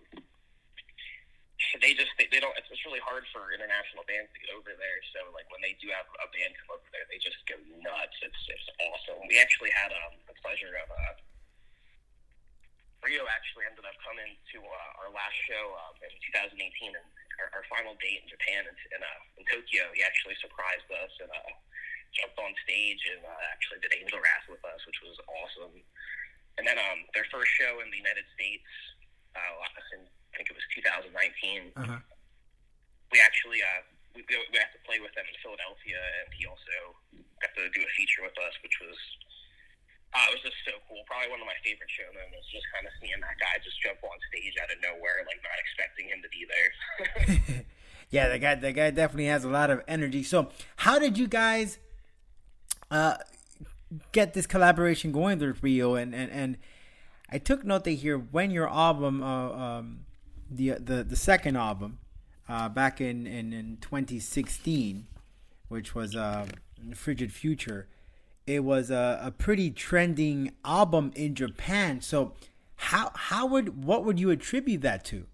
[1.82, 2.54] they just they, they don't.
[2.54, 5.00] It's, it's really hard for international bands to get over there.
[5.14, 8.18] So like when they do have a band come over there, they just go nuts.
[8.22, 9.26] It's it's awesome.
[9.26, 10.90] We actually had um, the pleasure of.
[10.90, 11.16] Uh,
[13.06, 17.62] Ryo actually ended up coming to uh, our last show um, in 2018, and our,
[17.62, 19.86] our final date in Japan in, in, uh, in Tokyo.
[19.94, 21.54] He actually surprised us and uh,
[22.18, 25.78] jumped on stage and uh, actually did Angel Wrath with us, which was awesome.
[26.58, 28.66] And then um, their first show in the United States,
[29.38, 30.02] uh, in,
[30.34, 32.00] I think it was 2019 Uh-huh.
[33.12, 33.82] we actually uh,
[34.16, 36.78] we, we we got to play with them in Philadelphia, and he also
[37.42, 38.98] got to do a feature with us, which was
[40.16, 41.04] uh, it was just so cool.
[41.06, 42.48] Probably one of my favorite show moments.
[42.48, 45.40] Was just kind of seeing that guy just jump on stage out of nowhere, like
[45.44, 47.66] not expecting him to be there.
[48.16, 50.24] yeah, the guy, the guy definitely has a lot of energy.
[50.24, 50.50] So,
[50.88, 51.78] how did you guys
[52.90, 53.18] uh,
[54.12, 55.96] get this collaboration going with Ryo?
[55.96, 56.58] And and and
[57.30, 60.06] I took note that here when your album, uh, um,
[60.50, 62.00] the the the second album,
[62.48, 65.08] uh, back in, in in 2016,
[65.68, 66.48] which was uh,
[66.94, 67.88] Frigid Future,
[68.46, 72.02] it was a, a pretty trending album in Japan.
[72.02, 72.34] So,
[72.76, 75.28] how how would what would you attribute that to?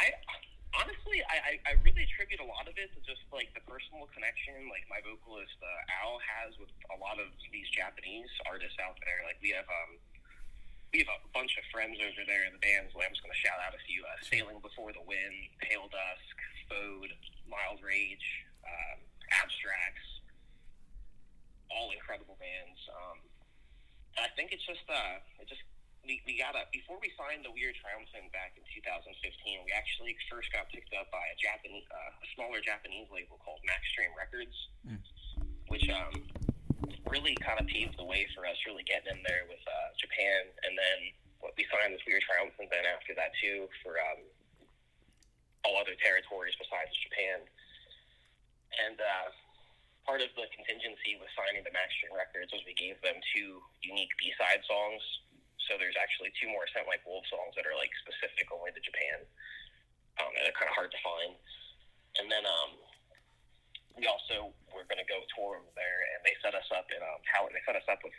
[0.00, 0.14] I
[0.80, 4.54] honestly, I, I, really attribute a lot of it to just like the personal connection,
[4.72, 9.26] like my vocalist uh, Al has with a lot of these Japanese artists out there.
[9.28, 10.00] Like we have um,
[10.92, 12.96] we have a bunch of friends over there in the bands.
[12.96, 16.36] I'm just going to shout out a few: uh, Sailing Before the Wind, Pale Dusk,
[16.68, 17.12] Fode,
[17.44, 18.24] Mild Rage,
[18.64, 18.98] um,
[19.28, 20.08] Abstracts.
[21.68, 22.80] All incredible bands.
[22.88, 23.20] Um,
[24.16, 25.60] and I think it's just uh, it just
[26.00, 29.12] we, we got a before we signed the We Are Triumphant back in 2015.
[29.68, 33.60] We actually first got picked up by a Japanese, uh, a smaller Japanese label called
[33.68, 34.56] Maxstream Records,
[35.68, 36.24] which um,
[37.10, 40.48] really kind of paved the way for us really getting in there with uh, Japan.
[40.64, 40.98] And then
[41.40, 44.24] what we signed this We Are Triumphant then after that too for um,
[45.68, 47.44] all other territories besides Japan.
[48.80, 49.28] And uh,
[50.08, 54.12] part of the contingency with signing the Maxstream Records was we gave them two unique
[54.16, 55.04] B-side songs.
[55.68, 58.80] So there's actually two more Scent Like Wolf songs that are like specific only to
[58.80, 59.20] Japan.
[60.16, 61.36] Um, and they're kind of hard to find.
[62.16, 62.72] And then um,
[64.00, 66.98] we also were going to go tour over there, and they set us up in
[67.04, 67.52] um, Tower.
[67.52, 68.16] They set us up with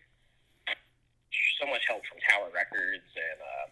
[1.59, 3.67] so much help from Tower Records, and uh,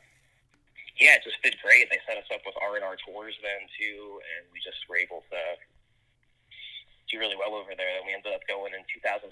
[0.97, 1.89] yeah, it just did great.
[1.89, 4.97] They set us up with R and R tours then too, and we just were
[4.97, 5.41] able to
[7.07, 8.01] do really well over there.
[8.01, 9.29] And we ended up going in 2016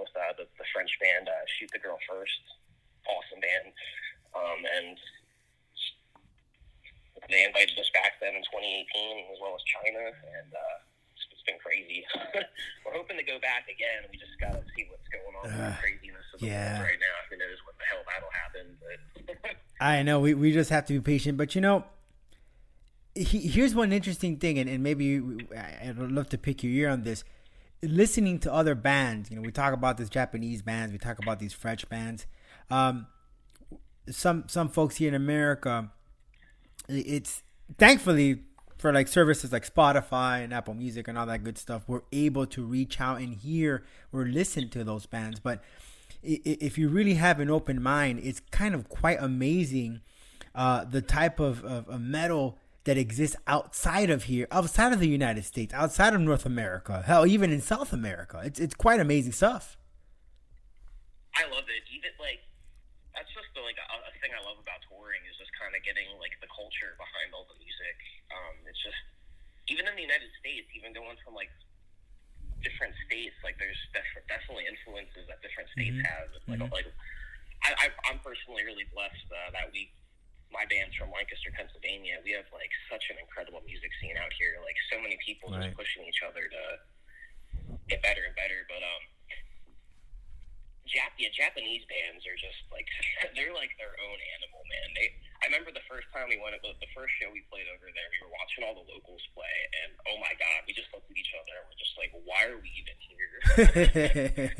[0.00, 2.40] with uh, the, the French band uh, Shoot the Girl First,
[3.04, 3.68] awesome band,
[4.32, 4.96] um, and
[7.28, 10.78] they invited us back then in 2018 as well as China, and uh,
[11.44, 12.04] it's, been crazy.
[12.86, 14.08] We're hoping to go back again.
[14.10, 16.78] We just got to see what's going on with Uh, the craziness of the yeah.
[16.78, 17.16] world right now.
[17.30, 18.76] Who knows what the hell that'll happen?
[19.42, 21.84] But I know we, we just have to be patient, but you know,
[23.14, 25.22] he, here's one interesting thing, and, and maybe
[25.56, 27.24] I'd love to pick your ear on this.
[27.82, 31.38] Listening to other bands, you know, we talk about these Japanese bands, we talk about
[31.38, 32.26] these French bands.
[32.70, 33.06] Um,
[34.10, 35.90] some some folks here in America,
[36.88, 37.42] it's
[37.78, 38.42] thankfully
[38.84, 42.44] for like services like Spotify and Apple Music and all that good stuff, we're able
[42.48, 45.40] to reach out and hear or listen to those bands.
[45.40, 45.64] But
[46.22, 50.02] if you really have an open mind, it's kind of quite amazing
[50.54, 55.08] uh, the type of, of, of metal that exists outside of here, outside of the
[55.08, 58.42] United States, outside of North America, hell, even in South America.
[58.44, 59.78] It's it's quite amazing stuff.
[61.34, 61.88] I love it.
[61.88, 62.44] Even like
[63.16, 65.80] that's just the, like a, a thing I love about touring is just kind of
[65.80, 67.96] getting like the culture behind all the music.
[68.32, 68.96] Um, it's just
[69.68, 71.50] even in the United States, even going from like
[72.64, 76.04] different states, like there's def- definitely influences that different states Mhm.
[76.08, 76.28] have.
[76.48, 76.72] Like Mhm.
[76.72, 76.88] like
[77.64, 79.92] I, I, I'm personally really blessed uh, that we
[80.52, 82.20] my band's from Lancaster, Pennsylvania.
[82.22, 84.60] We have like such an incredible music scene out here.
[84.62, 85.64] Like so many people Right.
[85.64, 86.62] just pushing each other to
[87.88, 88.64] get better and better.
[88.68, 89.02] But um,
[90.84, 92.84] Jap- yeah, Japanese bands are just like
[93.36, 94.88] they're like their own animal, man.
[94.92, 95.08] They.
[95.40, 98.08] I remember the first time we went, the the first show we played over there.
[98.12, 101.16] We were watching all the locals play, and oh my god, we just looked at
[101.16, 103.34] each other and we're just like, why are we even here?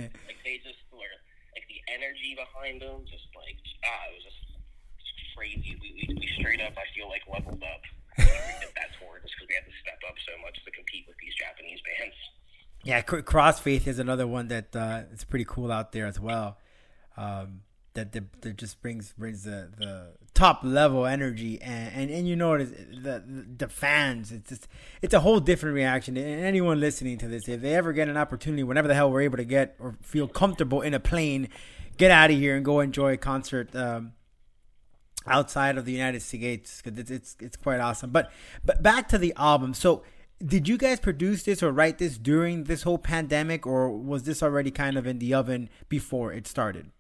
[0.29, 1.17] like they just were
[1.53, 4.41] like the energy behind them, just like ah, it was just,
[5.05, 5.77] just crazy.
[5.77, 7.85] We, we we straight up, I feel like leveled up.
[8.17, 11.05] we did that tour just because we had to step up so much to compete
[11.05, 12.17] with these Japanese bands.
[12.85, 16.59] Yeah, Cr- Crossfaith is another one that uh, is pretty cool out there as well.
[17.17, 17.61] Um,
[17.95, 22.59] that, that just brings brings the, the top level energy and, and, and you know
[22.59, 23.23] the
[23.57, 24.67] the fans it's just
[25.01, 28.17] it's a whole different reaction and anyone listening to this if they ever get an
[28.17, 31.49] opportunity whenever the hell we're able to get or feel comfortable in a plane
[31.97, 34.13] get out of here and go enjoy a concert um,
[35.27, 38.11] outside of the United States because it's, it's it's quite awesome.
[38.11, 38.31] But
[38.65, 39.75] but back to the album.
[39.75, 40.03] So
[40.45, 44.43] did you guys produce this or write this during this whole pandemic, or was this
[44.43, 46.93] already kind of in the oven before it started?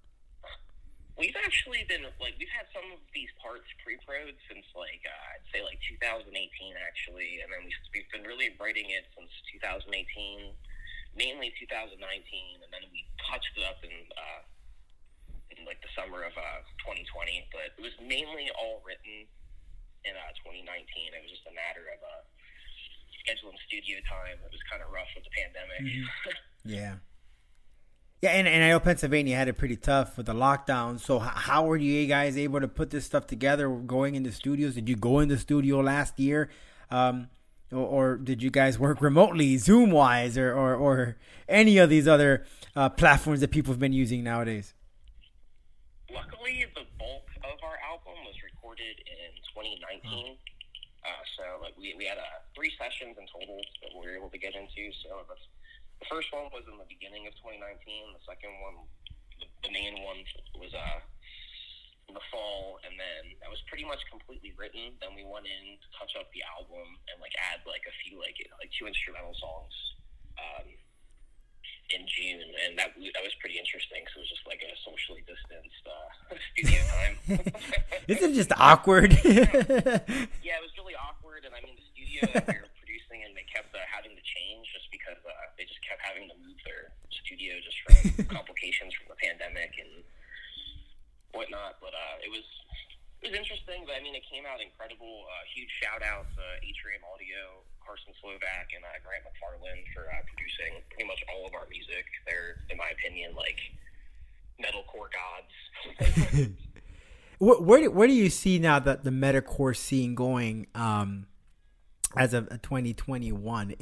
[1.18, 5.46] We've actually been like we've had some of these parts pre-prod since like uh, I'd
[5.52, 6.32] say like 2018
[6.80, 9.30] actually, and then we, we've been really writing it since
[9.60, 9.92] 2018,
[11.14, 14.42] mainly 2019, and then we touched it up in uh,
[15.54, 17.46] in like the summer of uh, 2020.
[17.52, 19.28] But it was mainly all written
[20.02, 20.66] in uh, 2019.
[21.12, 22.26] It was just a matter of uh,
[23.24, 24.36] scheduling studio time.
[24.44, 26.04] It was kind of rough with the pandemic.
[26.66, 26.94] Yeah.
[28.22, 30.98] Yeah, and, and I know Pennsylvania had it pretty tough with the lockdown.
[30.98, 33.68] So how were you guys able to put this stuff together?
[33.68, 34.76] Going into studios?
[34.76, 36.48] Did you go in the studio last year,
[36.90, 37.28] um,
[37.70, 41.18] or, or did you guys work remotely, Zoom wise, or, or or
[41.50, 44.72] any of these other uh, platforms that people have been using nowadays?
[46.10, 50.38] Luckily, the bulk of our album was recorded in 2019.
[51.04, 54.32] Uh, so like we, we had uh, three sessions in total that we were able
[54.32, 54.88] to get into.
[55.04, 55.44] So that's,
[56.00, 57.60] the first one was in the beginning of 2019.
[58.16, 58.88] The second one,
[59.38, 60.24] the, the main one,
[60.56, 61.00] was uh,
[62.08, 64.96] in the fall, and then that was pretty much completely written.
[65.00, 68.20] Then we went in to touch up the album and like add like a few
[68.20, 69.74] like like two instrumental songs.
[70.40, 70.66] Um,
[71.94, 74.02] in June, and that that was pretty interesting.
[74.10, 77.14] So it was just like a socially distanced uh, studio time.
[78.10, 79.14] Isn't it just awkward?
[80.42, 83.32] yeah, it was really awkward, and I mean the studio that we were producing, and
[83.38, 86.58] they kept uh, having to change just because uh, they just kept having to move
[86.66, 86.90] their
[87.24, 90.02] studio just from complications from the pandemic and
[91.30, 91.78] whatnot.
[91.78, 92.44] But uh, it was
[93.24, 93.88] it was interesting.
[93.88, 95.24] But I mean, it came out incredible.
[95.24, 100.20] Uh, huge shout out to Atrium Audio, Carson Slovak, and uh, Grant McFarland for uh,
[100.28, 102.04] producing pretty much all of our music.
[102.28, 103.58] They're, in my opinion, like
[104.60, 106.52] metalcore gods.
[107.38, 111.26] where, where do, where do you see now that the metalcore scene going um,
[112.16, 113.74] as of 2021?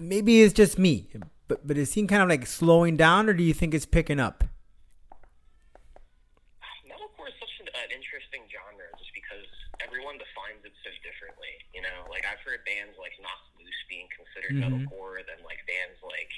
[0.00, 1.08] Maybe it's just me,
[1.48, 4.18] but but is it kind of like slowing down, or do you think it's picking
[4.18, 4.44] up?
[6.88, 9.46] metalcore is such an, an interesting genre just because
[9.84, 11.54] everyone defines it so differently.
[11.74, 14.62] You know, like I've heard bands like Knocked Loose being considered Mhm.
[14.66, 16.30] metalcore, then like bands like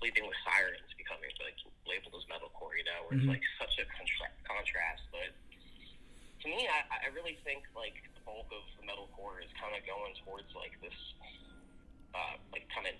[0.00, 2.76] Sleeping with Sirens becoming like labeled as metalcore.
[2.78, 3.20] You know, where Mhm.
[3.20, 5.02] it's like such a contra- contrast.
[5.12, 5.34] But
[6.42, 9.84] to me, I, I really think like the bulk of the metalcore is kind of
[9.86, 10.94] going towards like this,
[12.14, 12.94] uh, like kind of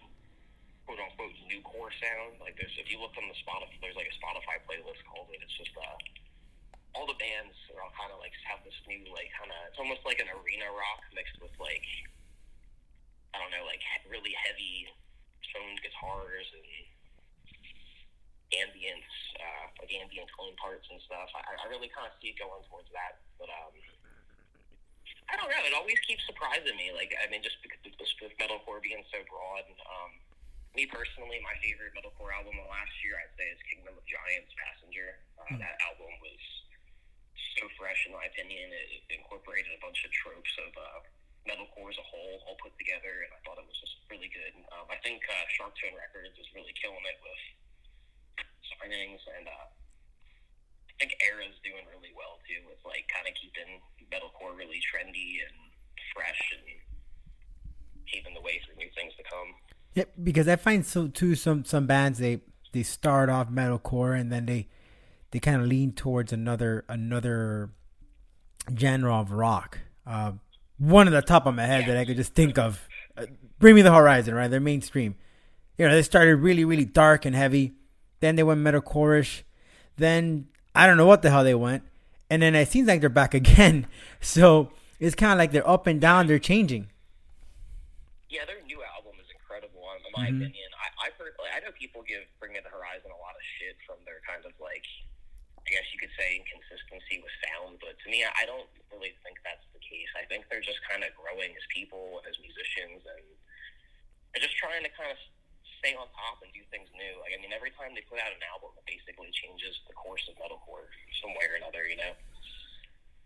[0.87, 2.41] quote unquote new core sound.
[2.41, 5.41] Like there's if you look on the Spotify, there's like a Spotify playlist called it.
[5.43, 5.97] It's just uh
[6.99, 9.79] all the bands are all kind of like have this new like kind of it's
[9.79, 11.87] almost like an arena rock mixed with like
[13.31, 14.91] I don't know like he- really heavy
[15.55, 16.67] toned guitars and
[18.51, 19.07] ambience
[19.39, 21.31] uh, like ambient tone parts and stuff.
[21.39, 23.79] I, I really kind of see it going towards that, but um.
[25.29, 25.61] I don't know.
[25.61, 26.89] It always keeps surprising me.
[26.89, 29.61] Like, I mean, just because with with metalcore being so broad.
[29.85, 30.17] Um,
[30.73, 34.53] me personally, my favorite metalcore album of last year, I'd say, is Kingdom of Giants
[34.57, 35.21] Passenger.
[35.37, 36.41] Uh, That album was
[37.59, 38.71] so fresh, in my opinion.
[38.71, 40.99] It, it incorporated a bunch of tropes of uh,
[41.47, 44.55] metalcore as a whole, all put together, and I thought it was just really good.
[44.75, 47.43] Um, I think uh, SharpTone Records is really killing it with
[48.79, 53.83] signings, and uh, I think Era's doing really well too with like kind of keeping
[54.11, 55.57] metalcore really trendy and
[56.15, 56.65] fresh and
[58.07, 59.51] paving the way for new things to come.
[59.95, 62.41] Yep, because I find so too some some bands they
[62.73, 64.69] they start off metalcore and then they
[65.31, 67.71] they kind of lean towards another another
[68.77, 69.79] genre of rock.
[70.07, 70.33] Uh,
[70.79, 73.27] one at the top of my head that I could just think of, uh,
[73.59, 74.49] Bring Me the Horizon, right?
[74.49, 75.17] They're mainstream.
[75.77, 77.75] You know, they started really really dark and heavy,
[78.21, 79.45] then they went metalcore-ish,
[79.97, 81.83] then I don't know what the hell they went,
[82.31, 83.87] and then it seems like they're back again.
[84.21, 84.71] So
[85.01, 86.89] it's kind of like they're up and down, they're changing.
[88.29, 89.81] Yeah, their new album is incredible.
[89.97, 90.37] In my Mhm.
[90.47, 93.35] opinion, I I, per- like, I know people give Bring Me the Horizon a lot
[93.39, 94.85] of shit from their kind of like,
[95.69, 99.37] I guess you could say inconsistency was found, but to me, I don't really think
[99.45, 100.09] that's the case.
[100.17, 103.21] I think they're just kind of growing as people and as musicians, and
[104.33, 105.21] they're just trying to kind of
[105.85, 107.21] stay on top and do things new.
[107.21, 110.25] Like, I mean, every time they put out an album, it basically changes the course
[110.33, 110.89] of metalcore
[111.21, 111.85] some way or another.
[111.85, 112.13] You know.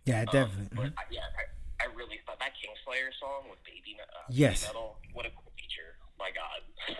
[0.04, 0.74] Yeah, Um, definitely.
[0.74, 4.66] but I, yeah, I, I really thought that Kingslayer song with Baby, uh, Yes.
[4.66, 5.94] Baby Metal, what a cool feature.
[6.18, 6.58] My God.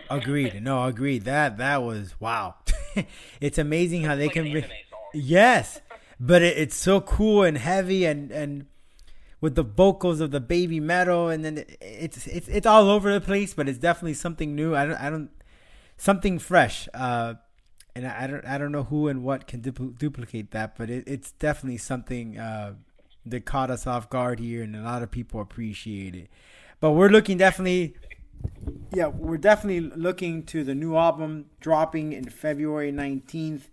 [0.09, 0.63] Agreed.
[0.63, 1.23] No, agreed.
[1.25, 2.55] That that was wow.
[3.41, 4.47] it's amazing how they like can.
[4.47, 4.92] an Be, anime song.
[5.13, 5.81] Yes,
[6.19, 8.65] but it, it's so cool and heavy and and
[9.41, 13.11] with the vocals of the baby metal and then it, it's it's it's all over
[13.11, 13.53] the place.
[13.53, 14.75] But it's definitely something new.
[14.75, 15.29] I don't I don't
[15.97, 16.87] something fresh.
[16.93, 17.35] Uh,
[17.95, 20.89] and I, I don't I don't know who and what can dupl- duplicate that, but
[20.89, 22.73] it, it's definitely something uh,
[23.25, 26.29] that caught us off guard here, and a lot of people appreciate it.
[26.79, 27.95] But we're looking definitely
[28.93, 33.63] yeah, we're definitely looking to the new album dropping in February 19th.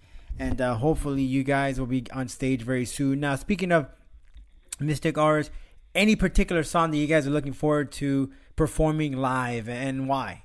[0.41, 3.21] And uh, hopefully, you guys will be on stage very soon.
[3.21, 3.93] Now, speaking of
[4.81, 5.53] Mystic Auras,
[5.95, 10.45] any particular song that you guys are looking forward to performing live and why?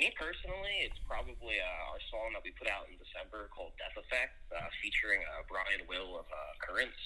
[0.00, 4.00] Me personally, it's probably uh, our song that we put out in December called Death
[4.00, 6.96] Effect, uh, featuring uh, Brian Will of uh, Currents.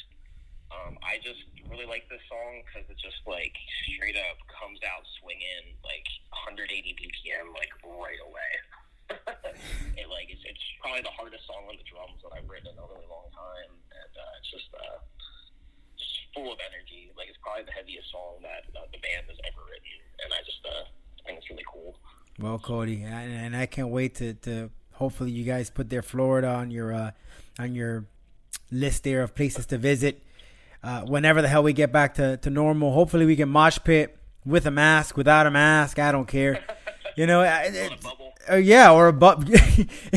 [0.70, 3.59] Um, I just really like this song because it just like
[3.90, 6.07] straight up comes out swinging like
[6.46, 8.53] 180 BPM like right away.
[9.97, 12.79] It like it's, it's probably the hardest song on the drums that I've written in
[12.79, 14.99] a really long time, and uh, it's just uh,
[15.97, 17.13] just full of energy.
[17.17, 20.41] Like it's probably the heaviest song that uh, the band has ever written, and I
[20.45, 21.97] just uh, I think it's really cool.
[22.41, 26.49] Well, Cody, and, and I can't wait to, to hopefully you guys put their Florida
[26.49, 27.11] on your uh,
[27.59, 28.07] on your
[28.71, 30.23] list there of places to visit.
[30.83, 34.19] Uh, whenever the hell we get back to, to normal, hopefully we can mosh pit
[34.45, 35.99] with a mask, without a mask.
[35.99, 36.65] I don't care.
[37.17, 37.93] You know, it,
[38.51, 39.45] uh, yeah, or a bubble.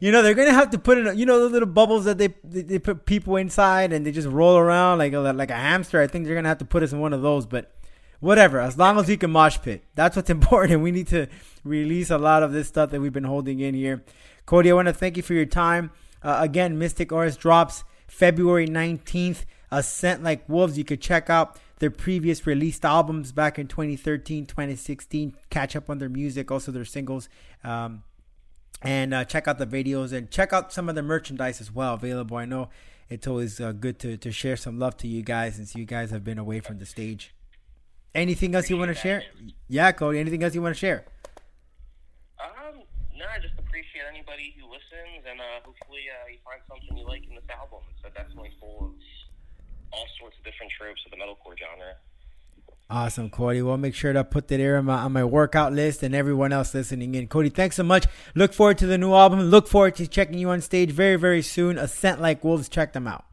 [0.00, 1.18] you know, they're gonna have to put in.
[1.18, 4.28] You know, the little bubbles that they, they they put people inside and they just
[4.28, 6.00] roll around like a, like a hamster.
[6.00, 7.72] I think they're gonna have to put us in one of those, but
[8.20, 8.60] whatever.
[8.60, 10.82] As long as we can mosh pit, that's what's important.
[10.82, 11.26] We need to
[11.64, 14.04] release a lot of this stuff that we've been holding in here.
[14.46, 15.90] Cody, I want to thank you for your time.
[16.22, 19.44] Uh, again, Mystic Auras drops February 19th.
[19.70, 20.78] A scent Like Wolves.
[20.78, 25.36] You could check out their previous released albums back in 2013, 2016.
[25.50, 27.28] Catch up on their music, also their singles.
[27.62, 28.02] Um,
[28.82, 31.94] and uh, check out the videos and check out some of the merchandise as well
[31.94, 32.36] available.
[32.36, 32.68] I know
[33.08, 36.10] it's always uh, good to, to share some love to you guys since you guys
[36.10, 37.34] have been away from the stage.
[38.14, 39.22] Anything else you want to share?
[39.68, 40.18] Yeah, Cody.
[40.18, 41.04] Anything else you want to share?
[42.40, 42.80] Um,
[43.14, 47.06] no, I just appreciate anybody who listens, and uh, hopefully uh, you find something you
[47.06, 47.80] like in this album.
[47.94, 48.90] It's uh, definitely full of
[49.92, 51.94] all sorts of different tropes of the metalcore genre.
[52.88, 53.62] Awesome, Cody.
[53.62, 56.52] We'll make sure to put that there on my, on my workout list and everyone
[56.52, 57.26] else listening in.
[57.26, 58.06] Cody, thanks so much.
[58.36, 59.40] Look forward to the new album.
[59.40, 61.78] Look forward to checking you on stage very, very soon.
[61.78, 62.68] A Scent Like Wolves.
[62.68, 63.24] Check them out.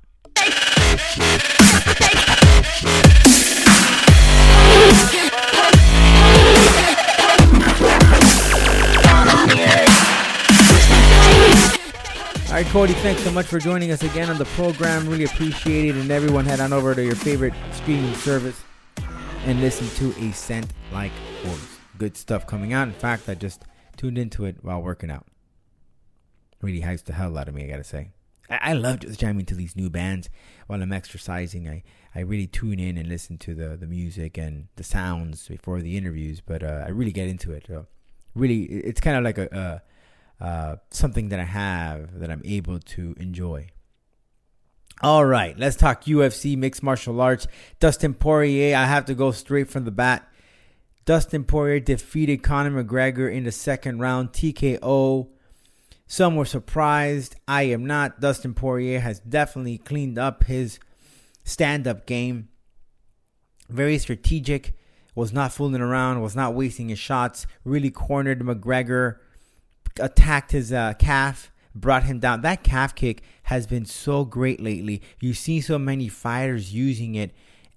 [12.64, 15.08] Right, Cody, thanks so much for joining us again on the program.
[15.10, 15.96] Really appreciate it.
[15.96, 18.64] And everyone, head on over to your favorite streaming service
[19.46, 21.12] and listen to A Scent Like
[21.44, 21.80] Wolves.
[21.98, 22.88] Good stuff coming out.
[22.88, 23.64] In fact, I just
[23.98, 25.26] tuned into it while working out.
[26.62, 28.12] Really hypes the hell out of me, I gotta say.
[28.50, 30.30] I, I love just jamming to these new bands
[30.68, 31.68] while I'm exercising.
[31.68, 31.84] I,
[32.16, 35.98] I really tune in and listen to the, the music and the sounds before the
[35.98, 37.68] interviews, but uh, I really get into it.
[38.36, 39.82] Really, it's kind of like a, a
[40.40, 43.70] uh, something that I have that I'm able to enjoy.
[45.02, 47.48] All right, let's talk UFC mixed martial arts.
[47.80, 50.28] Dustin Poirier, I have to go straight from the bat.
[51.06, 55.28] Dustin Poirier defeated Conor McGregor in the second round TKO.
[56.08, 57.36] Some were surprised.
[57.48, 58.22] I am not.
[58.22, 60.80] Dustin Poirier has definitely cleaned up his
[61.44, 62.50] stand up game.
[63.70, 64.78] Very strategic,
[65.16, 69.18] was not fooling around, was not wasting his shots, really cornered McGregor
[70.00, 72.42] attacked his uh, calf, brought him down.
[72.42, 75.02] That calf kick has been so great lately.
[75.20, 77.32] You see so many fighters using it,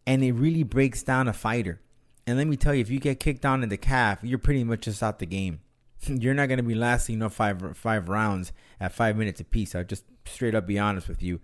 [0.06, 1.80] and it really breaks down a fighter.
[2.26, 4.64] And let me tell you, if you get kicked down in the calf, you're pretty
[4.64, 5.60] much just out the game.
[6.06, 9.74] you're not going to be lasting no five five rounds at five minutes apiece.
[9.74, 11.40] I'll just straight up be honest with you.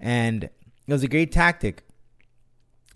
[0.00, 0.52] And it
[0.88, 1.84] was a great tactic.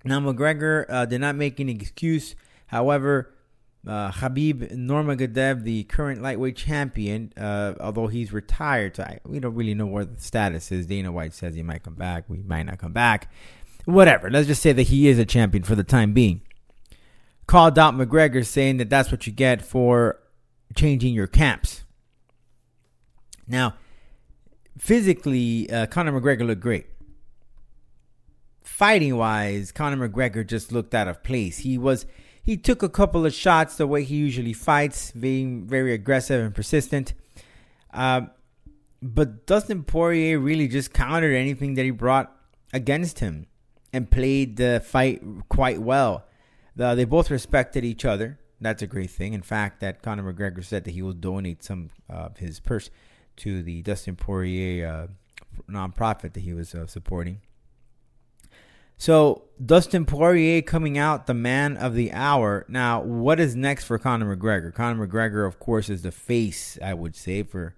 [0.04, 2.34] Now McGregor uh, did not make any excuse.
[2.68, 3.34] However,
[3.86, 9.54] uh, Khabib Nurmagomedov, the current lightweight champion, uh, although he's retired, so I, we don't
[9.54, 10.86] really know what the status is.
[10.86, 12.24] Dana White says he might come back.
[12.28, 13.30] We might not come back.
[13.84, 14.28] Whatever.
[14.28, 16.40] Let's just say that he is a champion for the time being.
[17.46, 20.18] Called out McGregor, saying that that's what you get for
[20.74, 21.84] changing your camps.
[23.46, 23.74] Now,
[24.76, 26.86] physically, uh, Conor McGregor looked great.
[28.64, 31.58] Fighting wise, Conor McGregor just looked out of place.
[31.58, 32.04] He was
[32.46, 36.54] he took a couple of shots the way he usually fights, being very aggressive and
[36.54, 37.12] persistent.
[37.92, 38.22] Uh,
[39.02, 42.32] but Dustin Poirier really just countered anything that he brought
[42.72, 43.46] against him
[43.92, 46.24] and played the fight quite well.
[46.76, 48.38] The, they both respected each other.
[48.60, 49.32] That's a great thing.
[49.34, 52.90] In fact, that Conor McGregor said that he will donate some of his purse
[53.38, 55.06] to the Dustin Poirier uh,
[55.68, 57.40] nonprofit that he was uh, supporting.
[58.98, 62.64] So Dustin Poirier coming out the man of the hour.
[62.68, 64.72] Now, what is next for Conor McGregor?
[64.72, 67.74] Conor McGregor, of course, is the face, I would say, for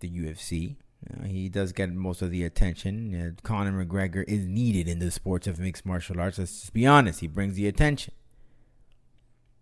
[0.00, 0.76] the UFC.
[1.08, 3.14] Uh, he does get most of the attention.
[3.14, 6.38] Uh, Conor McGregor is needed in the sports of mixed martial arts.
[6.38, 7.20] Let's just be honest.
[7.20, 8.14] He brings the attention.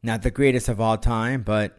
[0.02, 1.78] Not the greatest of all time, but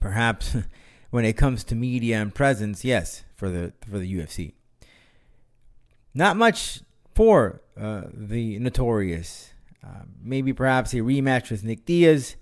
[0.00, 0.56] perhaps
[1.10, 4.54] when it comes to media and presence, yes, for the for the UFC.
[6.14, 6.80] Not much
[7.14, 9.52] for uh, the notorious.
[9.84, 12.36] Uh, maybe perhaps a rematch with Nick Diaz.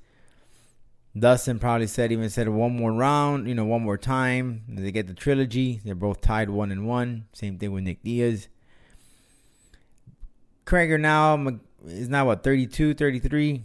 [1.18, 4.62] Dustin probably said even said one more round, you know, one more time.
[4.68, 5.80] They get the trilogy.
[5.84, 7.26] They're both tied one and one.
[7.32, 8.48] Same thing with Nick Diaz.
[10.64, 13.64] Crager now is now what 32, 33.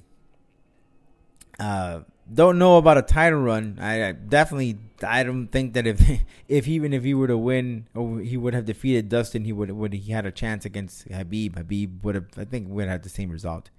[1.60, 2.00] Uh,
[2.32, 3.78] don't know about a title run.
[3.80, 6.02] I, I, definitely I don't think that if
[6.48, 9.72] if even if he were to win or he would have defeated Dustin, he would
[9.72, 11.52] would he had a chance against Khabib.
[11.52, 13.70] Khabib would have I think would have the same result.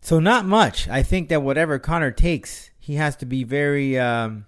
[0.00, 0.88] So not much.
[0.88, 4.46] I think that whatever Conor takes, he has to be very um,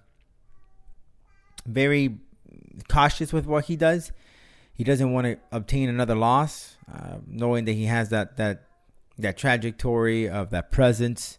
[1.66, 2.18] very
[2.88, 4.12] cautious with what he does.
[4.72, 8.64] He doesn't want to obtain another loss, uh, knowing that he has that that
[9.18, 11.38] that trajectory of that presence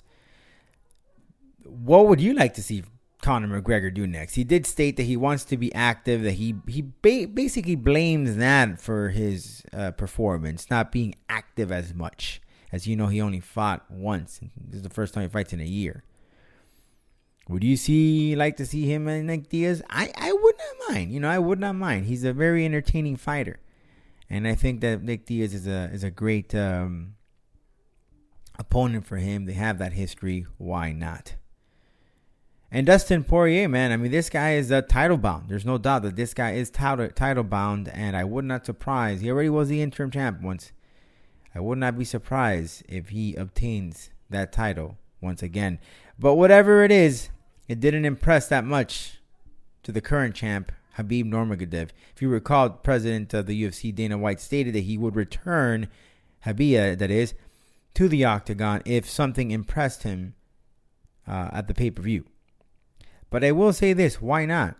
[1.73, 2.83] what would you like to see
[3.21, 4.35] Conor McGregor do next?
[4.35, 6.23] He did state that he wants to be active.
[6.23, 11.93] That he he ba- basically blames that for his uh, performance, not being active as
[11.93, 12.41] much.
[12.71, 14.39] As you know, he only fought once.
[14.57, 16.03] This is the first time he fights in a year.
[17.49, 19.81] Would you see like to see him and Nick Diaz?
[19.89, 21.11] I I would not mind.
[21.11, 22.05] You know, I would not mind.
[22.05, 23.59] He's a very entertaining fighter,
[24.29, 27.15] and I think that Nick Diaz is a is a great um,
[28.57, 29.45] opponent for him.
[29.45, 30.45] They have that history.
[30.57, 31.35] Why not?
[32.75, 35.47] And Dustin Poirier, man, I mean, this guy is a uh, title bound.
[35.47, 39.21] There's no doubt that this guy is title title bound, and I would not surprise.
[39.21, 40.71] He already was the interim champ once.
[41.53, 45.77] I would not be surprised if he obtains that title once again.
[46.17, 47.29] But whatever it is,
[47.67, 49.19] it didn't impress that much
[49.83, 51.89] to the current champ, Khabib Nurmagomedov.
[52.15, 55.89] If you recall, President of the UFC Dana White stated that he would return
[56.43, 57.35] Khabib, that is,
[57.93, 60.33] to the octagon if something impressed him
[61.27, 62.25] uh, at the pay per view.
[63.33, 64.75] But I will say this why not?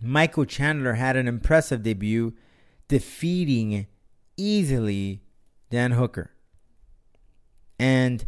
[0.00, 2.32] Michael Chandler had an impressive debut,
[2.86, 3.88] defeating
[4.36, 5.20] easily
[5.68, 6.30] Dan Hooker.
[7.76, 8.24] And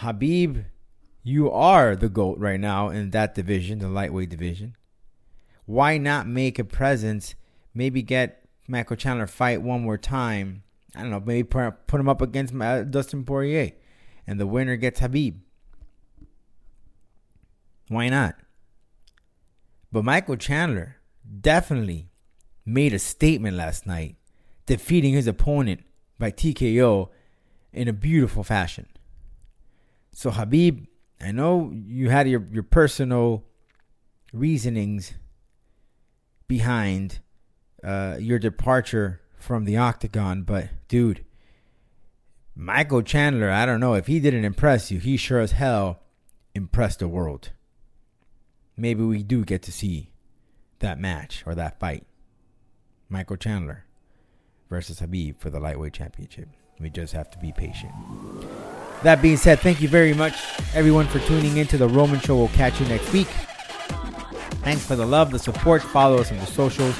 [0.00, 0.66] Khabib,
[1.22, 4.76] you are the GOAT right now in that division, the lightweight division.
[5.64, 7.34] Why not make a presence?
[7.72, 10.64] Maybe get Michael Chandler fight one more time.
[10.94, 13.70] I don't know, maybe put him up against uh, Dustin Poirier.
[14.26, 15.38] And the winner gets Khabib.
[17.88, 18.36] Why not?
[19.90, 20.96] But Michael Chandler
[21.40, 22.08] definitely
[22.64, 24.16] made a statement last night,
[24.66, 25.84] defeating his opponent
[26.18, 27.08] by TKO
[27.72, 28.86] in a beautiful fashion.
[30.12, 30.86] So, Khabib,
[31.20, 33.44] I know you had your, your personal
[34.32, 35.14] reasonings
[36.48, 37.20] behind
[37.84, 41.24] uh, your departure from the octagon, but dude,
[42.54, 46.00] Michael Chandler, I don't know if he didn't impress you, he sure as hell
[46.54, 47.50] impressed the world
[48.82, 50.10] maybe we do get to see
[50.80, 52.04] that match or that fight.
[53.08, 53.84] Michael Chandler
[54.68, 56.48] versus Khabib for the lightweight championship.
[56.80, 57.92] We just have to be patient.
[59.04, 60.34] That being said, thank you very much,
[60.74, 62.36] everyone, for tuning in to the Roman Show.
[62.36, 63.28] We'll catch you next week.
[64.64, 65.82] Thanks for the love, the support.
[65.82, 66.96] Follow us on the socials.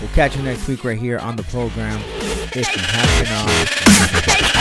[0.00, 2.00] We'll catch you next week right here on the program.
[2.54, 4.53] You have been on.